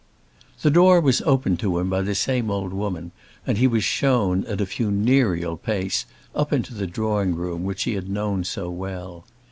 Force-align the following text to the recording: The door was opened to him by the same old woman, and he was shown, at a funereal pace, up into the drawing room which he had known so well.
The 0.63 0.71
door 0.71 0.99
was 0.99 1.21
opened 1.27 1.59
to 1.59 1.77
him 1.77 1.87
by 1.91 2.01
the 2.01 2.15
same 2.15 2.49
old 2.49 2.73
woman, 2.73 3.11
and 3.45 3.59
he 3.59 3.67
was 3.67 3.83
shown, 3.83 4.43
at 4.47 4.59
a 4.59 4.65
funereal 4.65 5.57
pace, 5.57 6.07
up 6.33 6.51
into 6.51 6.73
the 6.73 6.87
drawing 6.87 7.35
room 7.35 7.63
which 7.63 7.83
he 7.83 7.93
had 7.93 8.09
known 8.09 8.43
so 8.43 8.71
well. 8.71 9.27